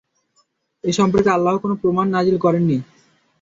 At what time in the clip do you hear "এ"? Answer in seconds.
0.83-0.91